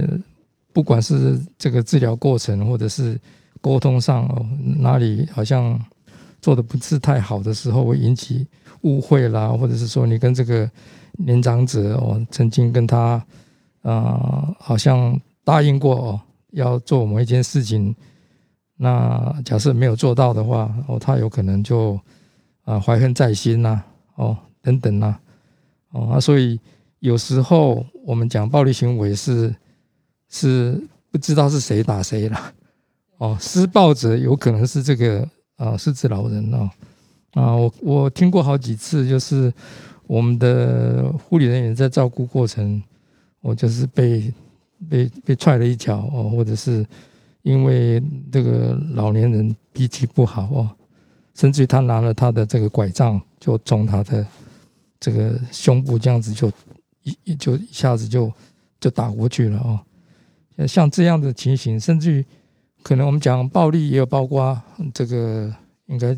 [0.73, 3.21] 不管是这个治疗过程，或者是
[3.61, 4.47] 沟通上哦，
[4.79, 5.79] 哪里好像
[6.41, 8.47] 做的不是太好的时候，会引起
[8.83, 10.71] 误会啦，或者是说你跟这个
[11.19, 13.25] 年长者哦，曾经跟他
[13.83, 16.21] 啊，好像答应过哦，
[16.51, 17.95] 要做某一件事情，
[18.77, 22.01] 那假设没有做到的话，哦，他有可能就。
[22.65, 23.83] 啊，怀恨在心呐，
[24.15, 25.19] 哦，等等呐，
[25.91, 26.61] 哦啊，所以
[27.03, 29.53] 有时候我们讲暴力行为是
[30.29, 32.53] 是不知道是谁打谁了，
[33.19, 36.71] 哦，施暴者有可能是这个啊失智老人哦，
[37.33, 39.53] 啊，我我听过好几次，就是
[40.07, 42.81] 我们的护理人员在照顾过程，
[43.41, 44.33] 我就是被
[44.89, 46.87] 被被踹了一脚哦，或者是
[47.43, 50.71] 因为这个老年人脾气不好哦。
[51.35, 54.25] 甚至于他拿了他的这个拐杖，就从他的
[55.01, 56.53] 这个胸部这样子就
[57.25, 58.33] 一就一下子就
[58.81, 60.67] 就打过去了哦。
[60.67, 62.25] 像这样的情形，甚至于
[62.83, 64.61] 可能我们讲暴力也有包括
[64.95, 65.55] 这个
[65.87, 66.17] 应该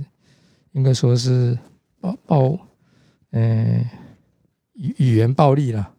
[0.72, 1.58] 应该说是
[2.00, 2.58] 暴暴
[3.30, 3.88] 嗯
[4.74, 5.90] 语语言暴力了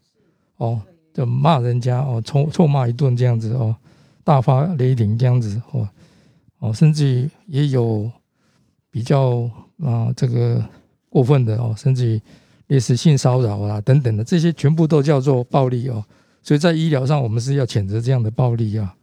[0.57, 0.81] 哦，
[1.13, 3.75] 就骂人家哦，臭臭骂一顿这样子哦，
[4.23, 5.89] 大发雷霆这样子哦
[6.59, 8.11] 哦，甚至于也有。
[8.91, 9.41] 比较
[9.83, 10.63] 啊，这个
[11.09, 12.21] 过分的哦，甚至于
[12.67, 16.03] 类似性骚扰啊等等的，这些全部都叫做暴力哦。
[16.41, 18.93] 所以在医疗上，我们是要谴责这样的暴力啊。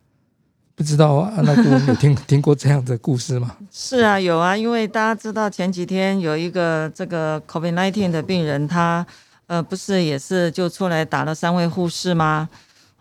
[0.74, 3.56] 不知道安娜姑有听 听过这样的故事吗？
[3.70, 9.06] 是啊，有啊，因为大家知道前几天有一个这个 COVID-19 的病人，他
[9.46, 12.48] 呃不是也是就出来打了三位护士吗？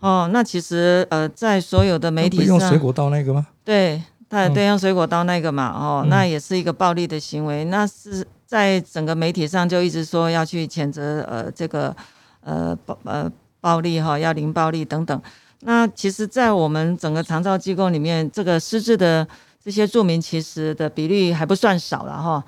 [0.00, 3.46] 哦，那其实呃在所有的媒体上，用水果刀那个吗？
[3.64, 4.02] 对。
[4.32, 7.66] 对对，用水果刀那个嘛，哦，那也是一个暴力的行为。
[7.66, 11.94] 那是在整个媒体上就一直说要去谴责，呃，这个
[12.40, 15.22] 呃暴呃暴力哈，要零暴力等等。
[15.60, 19.28] 那其实，在我们整个长照机构里面，这个失智的
[19.62, 22.42] 这些住民，其实的比例还不算少了哈。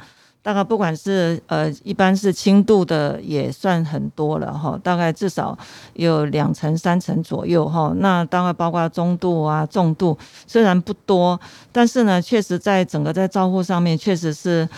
[0.44, 5.59] 大概不管是呃，一般是轻度的也算很多了哈，大概至少
[5.94, 7.94] 有两成三成左右哈。
[7.96, 11.40] 那当然包括中度啊、重度，虽然不多，
[11.72, 14.68] 但是呢，确实在整个在照护上面确实是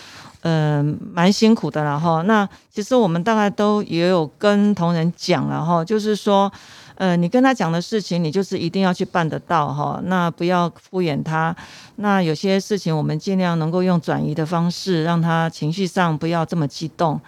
[0.43, 2.23] 嗯蛮辛苦的了哈。
[2.23, 6.53] 那其实我们大概都也有跟同仁讲了哈，就是说。
[6.97, 10.01] 呃，你跟他讲的事情，你就是一定要去办得到哈。
[10.05, 11.55] 那不要敷衍他。
[11.97, 17.21] 那有些事情，我们尽量能够用转移的方式，让他情绪上不要这么激动。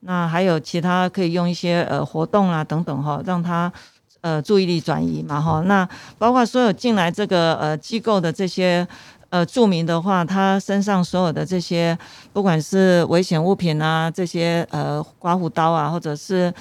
[0.00, 3.72] 那还有其他可以用一些呃活动啊等等哈，让他
[4.20, 5.62] 呃注意力转移嘛哈。
[5.66, 8.86] 那包括所有进来这个呃机构的这些
[9.30, 11.98] 呃著名的话，他身上所有的这些
[12.32, 16.54] 不管是危险物品啊，这些呃刮胡刀啊，或者是。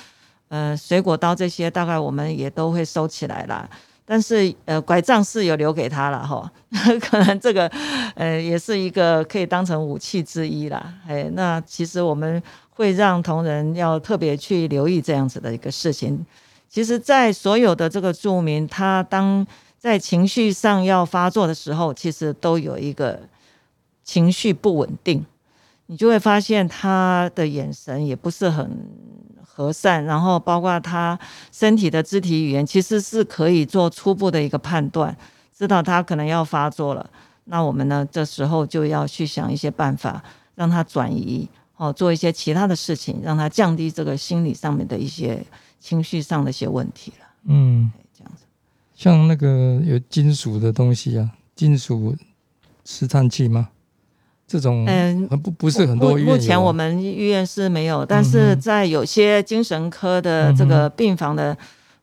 [0.50, 3.70] 呃，水果刀这些大概我们也都会收起来啦。
[4.06, 6.50] 但是呃，拐杖是有留给他了哈，
[7.02, 7.68] 可能这个
[8.16, 10.94] 呃也是一个可以当成武器之一啦。
[11.08, 16.26] 哎，那其实我们会让同仁要特别去留意这样子的一个事情。
[16.70, 19.46] 其实，在所有的这个住民，他当
[19.78, 23.20] 在情绪上要发作的时候，其实都有一个
[24.04, 25.26] 情绪不稳定，
[25.88, 28.80] 你就会发现他的眼神也不是很。
[29.44, 31.18] 和善，然后包括他
[31.52, 35.18] 身体的肢体语言，其实是可以做初步的一个判断，
[35.52, 37.10] 知道他可能要发作了。
[37.46, 40.24] 那我们呢，这时候就要去想一些办法，
[40.54, 45.44] 让他转移，哦，做一些其他的事情，让他降低这个心理上面的一些
[45.80, 47.26] 情绪上的一些问题了。
[47.46, 48.44] 嗯，这样子，
[48.94, 52.16] 像那个有金属的东西啊，金属
[52.86, 53.70] 试探器吗？
[54.48, 61.58] 这种嗯不不是很多医院目前我们医院是没有，但是在有些精神科的这个病房的，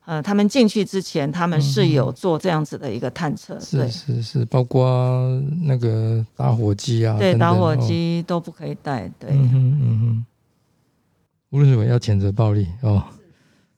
[0.05, 3.59] 呃，他们进去之前，他们是有做这样子的一个探测。
[3.59, 9.11] 是是是，包括那个打火机啊，对，打火机都不可以带。
[9.17, 10.25] 对，嗯哼嗯哼。
[11.49, 13.03] 无论如何要谴责暴力哦。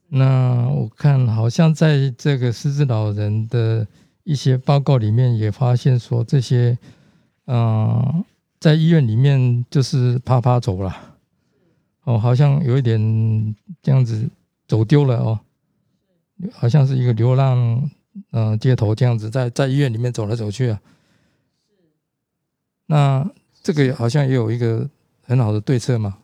[0.09, 3.87] 那我看好像在这个失智老人的
[4.25, 6.77] 一些报告里面也发现说这些，
[7.45, 8.25] 嗯。
[8.59, 10.95] 在医院里面就是啪啪走了，
[12.05, 14.27] 哦，好像有一点这样子
[14.67, 15.39] 走丢了哦，
[16.51, 17.89] 好像是一个流浪，
[18.31, 20.81] 嗯，街头这样子，在在医院里面走来走去啊。
[22.87, 23.29] 那
[23.61, 24.89] 这个好像也有一个
[25.21, 26.17] 很好的对策嘛。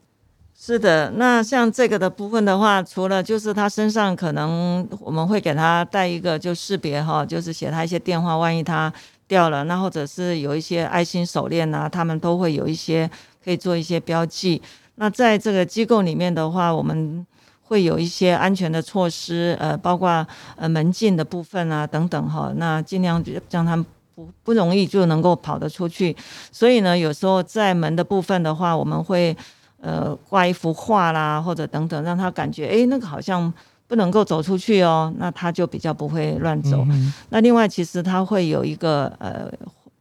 [0.56, 8.92] 是的，那像这个的部分的话，除了就是他身上可能我们会给他带一个就识别哈，就是写他一些电话，万一他。
[9.28, 13.10] 掉了，那或者是有一些爱心手链啊，他们都会有一些
[13.44, 14.62] 可以做一些标记。
[14.96, 17.26] 那在这个机构里面的话，我们
[17.64, 22.52] 会有一些安全的措施，呃，包括呃门禁的部分啊等等哈。
[22.58, 26.16] 那尽量让他们不不容易就能够跑得出去。
[26.52, 29.36] 所以呢，有时候在门的部分的话，我们会
[29.82, 33.52] 呃挂一幅画啦，或者等等，让他感觉哎那个好像。
[33.94, 36.84] 不能够走出去哦，那他就比较不会乱走。
[37.30, 39.48] 那另外，其实他会有一个呃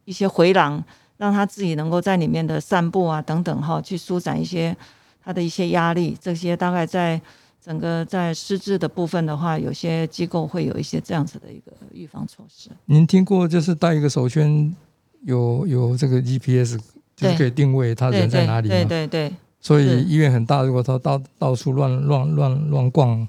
[0.03, 0.83] 一些回廊，
[1.17, 4.75] 让他自己能够在里面的散步啊等等哈，去舒展一些
[5.23, 6.17] 他的一些压力。
[6.19, 7.21] 这些大概在
[7.63, 12.71] 整个在失智的部分的话，有些机构会有一些这样子的一个预防措施。
[12.85, 14.75] 您听过就是戴一个手圈，
[15.21, 16.79] 有有这个 GPS，
[17.15, 18.73] 就是可以定位他人在哪里吗？
[18.73, 19.31] 对对对。
[19.59, 23.27] 所以医院很大，如果他到到处乱乱乱乱逛。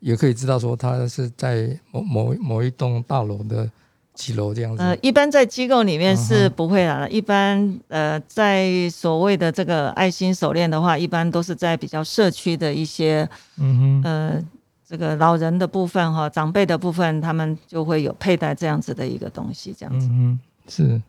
[0.00, 3.68] 也可以知道说它是在某某某一栋大楼的
[4.14, 4.82] 几楼这样子。
[4.82, 7.08] 呃，一般在机构里面是不会的。
[7.10, 13.28] 一般呃，在所谓的这个爱心手链的话，一般都是在比较社区的一些，
[13.58, 14.44] 嗯哼，呃，
[14.88, 20.08] 这个老人的部分哈，长辈的部分，他们就会有佩戴这样子的一个东西，这样子。
[20.10, 21.00] 嗯是。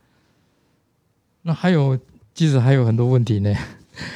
[1.44, 1.98] 那还有，
[2.34, 3.54] 其实还有很多问题呢。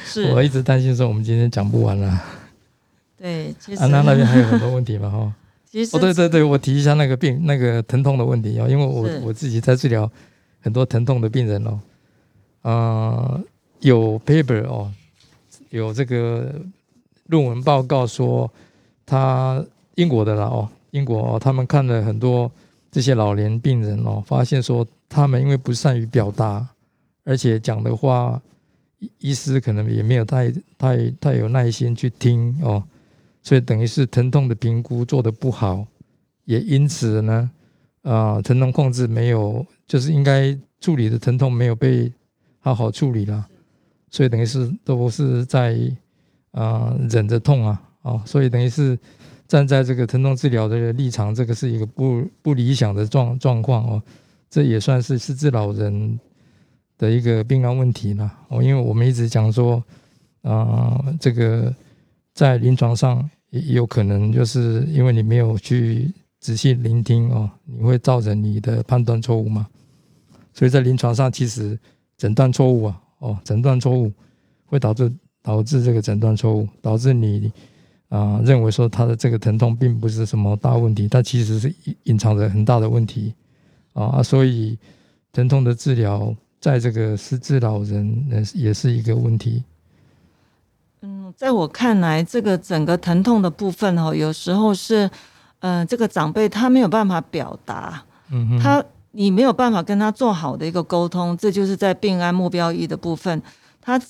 [0.04, 0.30] 是。
[0.34, 2.20] 我一直担心说我们今天讲不完了。
[3.22, 5.32] 对，其实安娜那边还有很多问题嘛，哈。
[5.70, 10.10] 其实哦，对对对，我提一下那个病，那个疼痛的问题哦，因为我我自己在治疗
[10.60, 11.80] 很多疼痛的病人哦。
[12.62, 13.40] 啊，
[13.78, 14.92] 有 paper 哦，
[15.70, 16.52] 有这个
[17.28, 18.50] 论文报告说，
[19.06, 22.50] 他英国的啦哦，英国哦，他们看了很多
[22.90, 26.66] 这些老年病人哦，发现说他们因为不善于表达，
[27.24, 28.42] 而且讲的话，
[29.18, 32.82] 医师可能也没有太太太有耐心去听哦。
[33.42, 35.84] 所以等于是疼痛的评估做的不好，
[36.44, 37.50] 也因此呢，
[38.02, 42.12] 啊，疼痛控制没有，就是应该处理的疼痛没有被
[42.60, 43.44] 好好处理了，
[44.10, 45.76] 所以等于是都是在
[46.52, 48.96] 啊忍着痛啊，哦，所以等于是
[49.48, 54.02] 站在这个疼痛治疗的立场，这个是一个不不理想的状状况哦，
[54.48, 56.16] 这也算是失智老人
[56.96, 59.82] 的一个病案问题了哦，因为我们一直讲说
[60.42, 61.74] 啊这个。
[62.34, 69.66] 在临床上也有可能，就是因为你没有去仔细聆听哦，你会造成你的判断错误嘛？
[70.54, 71.78] 所以在临床上，其实
[72.16, 74.12] 诊断错误啊，哦，诊断错误
[74.64, 77.52] 会导致导致这个诊断错误，导致你
[78.08, 83.34] 啊认为说他的这个疼痛并不是什么大问题，但其实是隐藏着很大的问题
[83.92, 84.78] 啊，所以
[85.32, 89.62] 疼痛的治疗在这个失智老人呢也是一个问题。
[91.32, 95.10] 嗯，在我看来，这个整个疼痛的部分哦，有时候是，
[95.60, 103.42] 呃，这个长辈他没有办法表达，嗯他你没有办法跟他做好的一个沟通，这就是在病案目标一的部分，
[103.80, 104.00] 他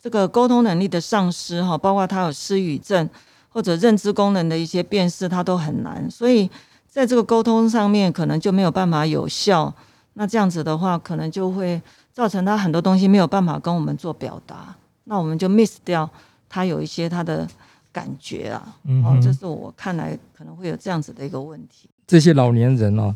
[0.00, 3.08] 这个沟通能力的丧失哈，包括他有失语症
[3.48, 6.50] 或者认知功能的一些辨识，他都很难，所以
[6.88, 9.72] 在这个沟通上面可能就没有办法有效，
[10.14, 11.80] 那这样子的话，可能就会
[12.12, 14.74] 造成他很多东西没有办法跟我们做表达。
[15.04, 16.08] 那我们就 miss 掉
[16.54, 17.44] 他有一些他的
[17.90, 21.90] 感觉啊，哦，这是我看来可能会有这样子的一个问题。
[22.06, 23.12] 这些老年人哦，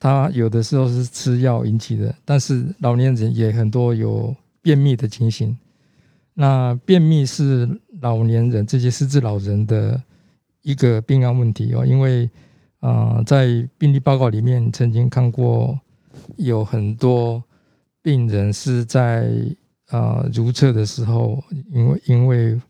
[0.00, 5.54] 他有的时候是吃药引起的，但是老年人也很多有便秘的情形。
[6.32, 7.68] 那便秘是
[8.00, 10.02] 老年人这些失智老人的
[10.62, 12.30] 一个病案问题哦，因为
[12.80, 15.78] 啊，在病例报告里面曾经看过
[16.38, 17.44] 有很多
[18.00, 19.30] 病人是在。
[19.90, 22.60] 啊，如厕的时候，因为因为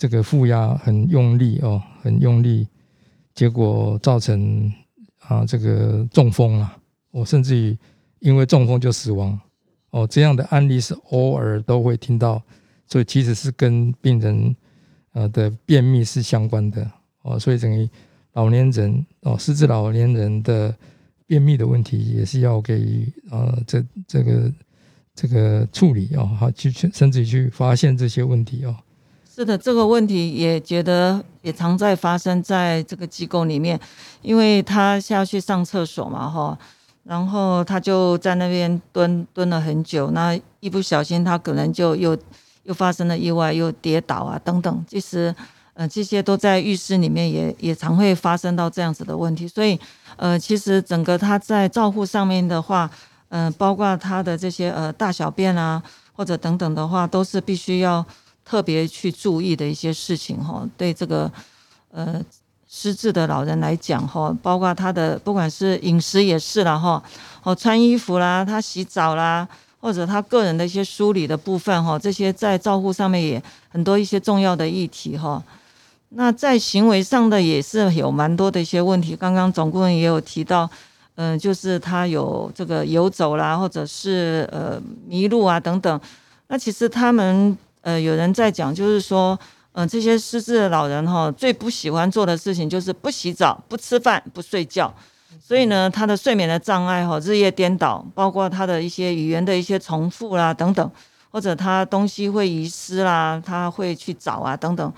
[0.00, 2.66] 这个负压很用力哦，很用力，
[3.34, 4.72] 结果造成
[5.18, 6.74] 啊这个中风了。
[7.10, 7.76] 我甚至于
[8.20, 9.38] 因为中风就死亡
[9.90, 12.42] 哦，这样的案例是偶尔都会听到，
[12.86, 14.56] 所以其实是跟病人
[15.12, 16.90] 呃的便秘是相关的
[17.20, 17.86] 哦，所以等于
[18.32, 20.74] 老年人哦，失智老年人的
[21.26, 24.52] 便秘的问题也是要给呃这这个
[25.14, 28.74] 这个处理哦，好去去甚至去发现这些问题哦。
[29.40, 33.80] 是的，这个问题也觉得也常在发生在这个机构里面，
[34.20, 36.58] 因为他下去上厕所嘛，哈，
[37.04, 42.14] 然后他就在那边蹲蹲了很久，那一不小心他可能就又
[42.64, 45.34] 又发生了意外，又跌倒啊等等，其实
[45.72, 49.80] 呃这些都在浴室里面也也常会发生到这样子的问题，所以
[50.16, 52.90] 呃其实整个他在照护上面的话，
[53.30, 55.82] 嗯，包括他的这些呃大小便啊
[56.12, 58.04] 或者等等的话，都是必须要。
[58.50, 61.30] 特别去注意的一些事情哈，对这个
[61.92, 62.20] 呃
[62.68, 67.00] 失智的老人来讲哈，包括他的不管是饮食也是了哈，
[67.44, 69.46] 哦穿衣服啦，他洗澡啦，
[69.78, 75.40] 或者他个人的一些梳理的部分哈，这些在照顾上面也很多一些重要的议题哈。
[76.08, 80.68] 那在行为上的也是有蛮多的一些问题，刚刚总顾问也有提到，
[81.14, 86.00] 嗯，就是他有这个游走啦，或者是呃迷路啊等等，
[86.48, 87.56] 那其实他们。
[87.82, 89.38] 呃，有人在讲，就是说，
[89.72, 94.92] 嗯，这些失智的老人哈，最不喜欢做的事情就是不洗澡、不吃饭、不睡觉，
[95.42, 100.90] 所以呢，他的睡眠的障碍哈，日夜颠倒，包括他的一些语言的一些重复啦等等，
[101.30, 104.92] 或者他东西会遗失啦，他会去找啊等等，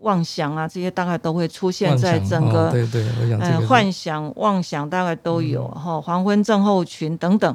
[0.00, 3.06] 妄想啊这些大概都会出现在整个对对，
[3.40, 7.54] 嗯，幻想、妄想大概都有哈，黄昏症候群等等。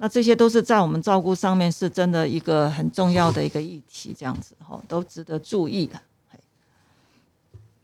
[0.00, 6.00] 那这些都是在我们照顾上面是真的一个很重要的一个议题，这样子哈，都值得注意的。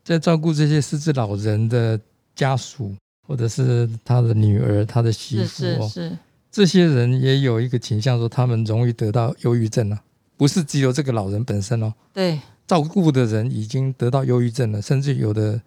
[0.05, 1.99] 在照顾这些失智老人的
[2.37, 2.95] 家属，
[3.27, 6.19] 或者是他的女儿、他的媳妇，是是是，
[6.53, 10.01] 这些人也有一个倾向，说他们容易得到忧郁症啊，
[10.37, 11.93] 不是只有这个老人本身哦。
[12.13, 15.61] 对，照顾的人已经得到忧郁症了，甚至有的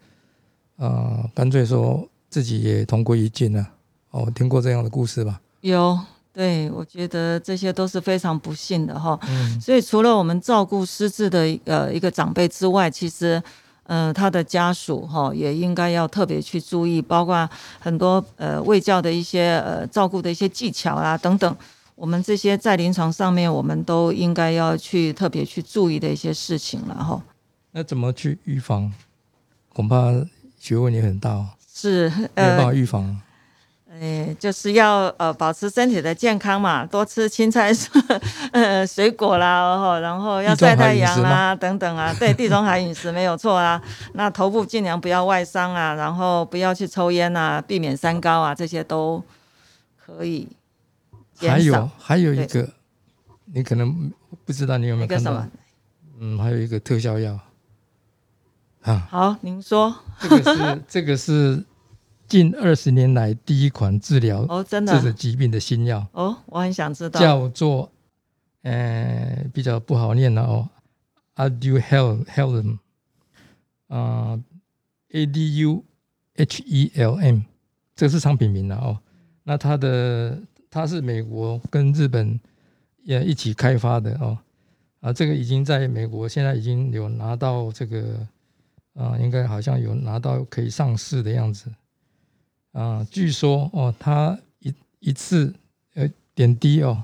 [0.76, 3.68] 啊，干脆说自己也同归于尽了。
[4.12, 5.40] 哦，听过这样的故事吧？
[5.60, 5.98] 有。
[6.38, 9.18] 对，我觉得这些都是非常不幸的哈。
[9.28, 13.42] 嗯，所以除了我们照顾失智的呃一个长辈之外，其实，
[13.82, 21.56] 呃，他的家属哈也应该要特别去注意，包括很多呃卫教的一些呃照顾的一些技巧啊等等，
[21.96, 27.20] 我们这些在临床上面我们都应该要去特别去注意的一些事情了哈。
[27.72, 28.92] 那怎么去预防？
[29.72, 30.12] 恐怕
[30.60, 31.48] 学问也很大哦。
[31.74, 33.20] 是，没办法预防。
[34.00, 37.72] 哎，就是要呃保持身体的健康嘛，多吃青菜、
[38.52, 43.82] 呃水果啦，然后要晒太阳啊，等等啊，对，地中海饮食没有错啊。
[44.12, 49.20] 那头部尽量不要外伤啊，然后不要去抽烟啊，避免三高啊，这些都
[49.96, 50.46] 可以
[51.40, 52.68] 还有还有一个，
[53.46, 54.12] 你可能
[54.44, 55.44] 不知道你有没有看到？
[56.20, 57.38] 嗯，还有一个特效药
[58.82, 59.08] 啊。
[59.10, 59.94] 好，您说。
[60.20, 61.64] 这个是这个是。
[62.28, 67.90] 近二十年来第一款治疗哦，真的这个疾病的新药哦，我很想知道，叫做
[68.62, 70.68] 呃比较不好念的哦
[71.36, 72.78] ，Aduhelm，
[73.88, 74.38] 啊
[75.12, 75.82] ，A D U
[76.34, 77.40] H E L M，
[77.96, 78.98] 这个是商品名了哦。
[79.44, 80.38] 那它的
[80.70, 82.38] 它是美国跟日本
[83.02, 84.36] 也一起开发的哦，
[85.00, 88.26] 啊，这个已经在美国现在已经有拿到这个
[88.92, 91.72] 啊，应该好像有拿到可以上市的样子。
[92.78, 95.52] 啊，据说哦，他一一次
[95.94, 97.02] 呃点滴哦，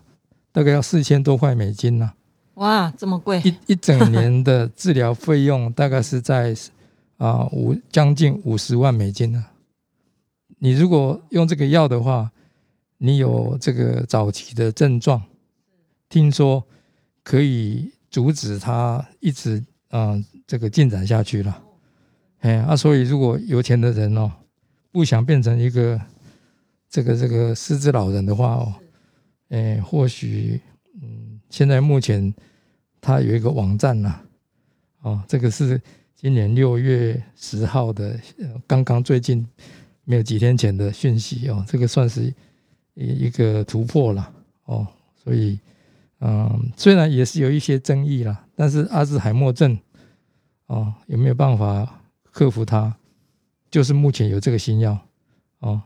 [0.53, 2.13] 大概要四千多块美金呢。
[2.55, 3.43] 哇，这么贵！
[3.45, 6.55] 一一整年的治疗费用大概是在
[7.17, 9.45] 啊五将近五十万美金呢。
[10.61, 12.31] 你如果用这个药的话，
[12.99, 15.21] 你有这个早期的症状，
[16.09, 16.63] 听说
[17.25, 20.15] 可以阻止它一直啊
[20.47, 21.61] 这个进展下去了。
[22.43, 24.31] 哎啊，所以如果有钱的人哦。
[24.95, 26.01] 不想变成一个
[26.89, 28.73] 这个这个失智老人的话哦，
[29.49, 30.61] 哎，或许
[31.03, 32.33] 嗯，现在目前
[33.01, 34.21] 他有一个网站呐，
[35.01, 35.83] 哦，这个是
[36.15, 38.17] 今年六月十号的，
[38.69, 39.45] 刚刚最近
[40.05, 42.33] 没有几天前的讯息哦，这个算是
[42.95, 44.33] 一一个突破了
[44.67, 44.87] 哦，
[45.17, 45.59] 所以
[46.21, 49.77] 嗯，虽然也是有一些争议啦，但是阿兹海默症
[50.67, 52.97] 哦，有没有办法克服它？
[53.75, 54.97] 就是目前有这个新药，
[55.59, 55.83] 哦，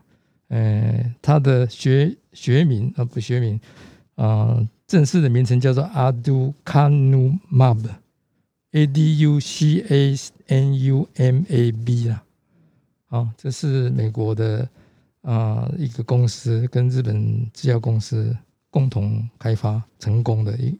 [0.49, 3.59] 呃，它的学学名啊不学名，
[4.13, 10.15] 啊，正式的名称叫做 Aducanumab，A D U C A
[10.45, 12.23] N U M A B 啦，
[13.07, 14.69] 啊，这是美国的
[15.23, 18.37] 啊一个公司跟日本制药公司
[18.69, 20.77] 共同开发成功的一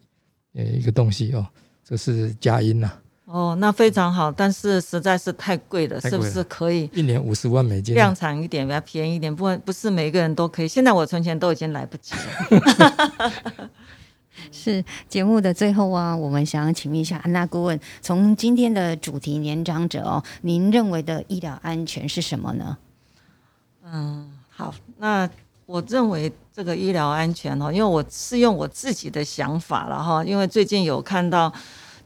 [0.54, 1.44] 呃一个东西哦，
[1.84, 2.94] 这是佳音呐。
[3.32, 9.34] 哦，那非常好，但是实在是太贵了，是不是可以一年五十万美金量产一点，比较便宜一点？
[9.34, 10.68] 不，不是每个人都可以。
[10.68, 13.70] 现在我存钱都已经来不及了。
[14.52, 22.78] 是节目的最后啊，我们想请问一下安娜顾问，从今天的主题年长者哦，您认为的医疗安全是什么呢？
[23.84, 25.30] 嗯，好，那
[25.68, 31.54] 我认为这个医疗安全哦，因为我是用我自己的想法了哈，因为最近有看到，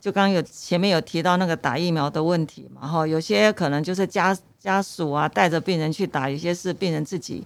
[0.04, 7.41] 就刚有前面有提到那个打疫苗的问题嘛哈，有些可能就是家家属啊带着病人去打，有些是病人自己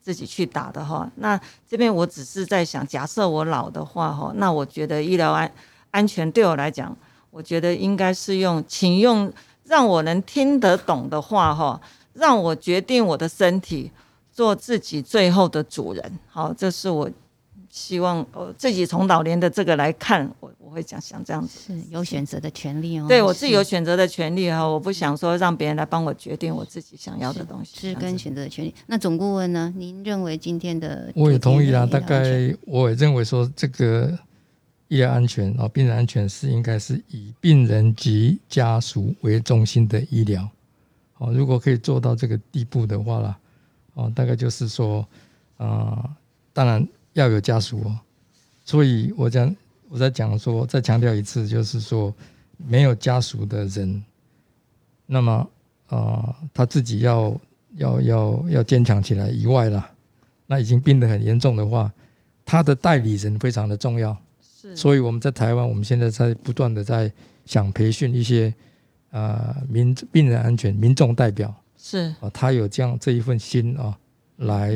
[0.00, 1.06] 自己去打的哈。
[1.16, 1.38] 那
[1.68, 5.52] 这边我只是在想，假设我老的话哈，那我觉得医疗安
[5.90, 6.96] 安全对我来讲，
[7.30, 9.30] 我觉得应该是用，请用
[9.64, 11.78] 让我能听得懂的话哈。
[12.14, 13.92] 让我决定我的身体，
[14.32, 16.18] 做自己最后的主人。
[16.26, 17.10] 好，这是我
[17.70, 23.06] 希望呃自己从老年的这个来看，我我会讲想这样子，是有选择的权利哦。
[23.08, 28.74] 对我自己有选择的权利哈，我不想说让别人来帮我决定我自己想要的东西，是跟选择的权利。
[28.86, 29.72] 那总顾问呢？
[29.76, 31.86] 您认为今天的我也同意啦。
[31.86, 34.18] 大概我也认为说，这个
[34.88, 40.48] 医疗安全啊，病人安全是应该是以病人及家属为中心的医疗。
[41.18, 43.38] 哦，如果可以做到这个地步的话啦，
[43.94, 45.06] 哦，大概就是说，
[45.56, 46.10] 啊，
[46.52, 47.98] 当然要有家属哦，
[48.64, 49.54] 所以我讲
[49.88, 52.14] 我在讲说，再强调一次，就是说，
[52.56, 54.02] 没有家属的人，
[55.06, 55.50] 那么
[55.88, 57.40] 啊，他自己要
[57.76, 59.90] 要要要坚强起来以外啦，
[60.46, 61.92] 那已经病得很严重的话，
[62.44, 67.12] 他的代理人非常的重要，是，所以我们在台湾，我们现在在不断的在
[67.44, 68.52] 想培训一些。
[69.10, 71.52] 啊，民病人安全民众代表。
[71.76, 72.14] 是。
[72.20, 73.98] 啊，他有这样这一份心啊，
[74.36, 74.70] 来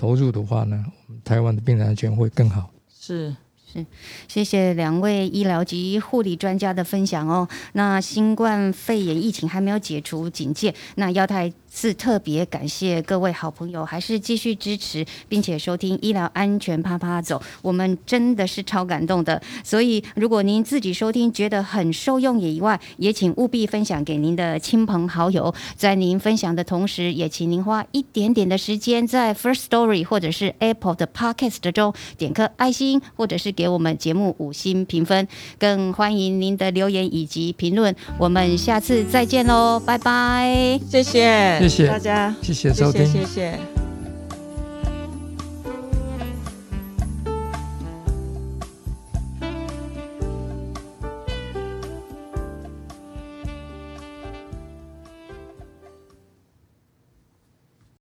[0.00, 0.82] 投入的话呢，
[1.22, 2.70] 台湾的病人安全会更好。
[2.88, 3.36] 是。
[3.72, 3.86] 是，
[4.26, 7.46] 谢谢两位医疗及护理专家的分享哦。
[7.74, 19.40] 那新冠肺炎疫情还没有解除警戒，那亚太是特别感谢各位好朋友，还是继续支持并且收听医疗安全啪啪走，我们真的是超感动的。
[19.62, 25.54] 所以如果您自己收听觉得很受用也以外，也请务必分享给您的亲朋好友。
[25.76, 33.50] 在您分享的同时，也请您花一点点的时间在 First Story 或者是 Apple 的 Podcast 中点颗爱心，或者是。
[33.60, 37.94] 给我们节目五星评分，更欢迎您的留言以及评论。
[38.16, 40.80] 我们下次再见喽，拜拜！
[40.88, 43.58] 谢谢，谢谢大家，谢谢收听，谢谢。